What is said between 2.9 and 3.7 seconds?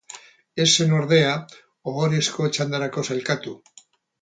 sailkatu.